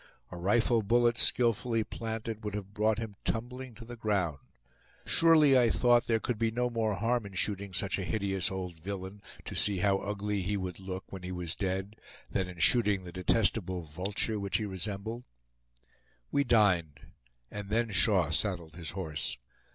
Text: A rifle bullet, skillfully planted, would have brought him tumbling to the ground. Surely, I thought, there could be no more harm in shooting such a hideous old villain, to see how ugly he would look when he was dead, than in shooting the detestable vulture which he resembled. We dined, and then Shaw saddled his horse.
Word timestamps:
A 0.31 0.35
rifle 0.39 0.81
bullet, 0.81 1.19
skillfully 1.19 1.83
planted, 1.83 2.43
would 2.43 2.55
have 2.55 2.73
brought 2.73 2.97
him 2.97 3.13
tumbling 3.23 3.75
to 3.75 3.85
the 3.85 3.95
ground. 3.95 4.39
Surely, 5.05 5.55
I 5.55 5.69
thought, 5.69 6.07
there 6.07 6.19
could 6.19 6.39
be 6.39 6.49
no 6.49 6.71
more 6.71 6.95
harm 6.95 7.23
in 7.23 7.33
shooting 7.35 7.71
such 7.71 7.99
a 7.99 8.03
hideous 8.03 8.49
old 8.49 8.73
villain, 8.79 9.21
to 9.45 9.53
see 9.53 9.77
how 9.77 9.99
ugly 9.99 10.41
he 10.41 10.57
would 10.57 10.79
look 10.79 11.11
when 11.11 11.21
he 11.21 11.31
was 11.31 11.53
dead, 11.53 11.97
than 12.31 12.47
in 12.49 12.57
shooting 12.57 13.03
the 13.03 13.11
detestable 13.11 13.83
vulture 13.83 14.39
which 14.39 14.57
he 14.57 14.65
resembled. 14.65 15.23
We 16.31 16.45
dined, 16.45 17.01
and 17.51 17.69
then 17.69 17.91
Shaw 17.91 18.31
saddled 18.31 18.73
his 18.77 18.89
horse. 18.97 19.37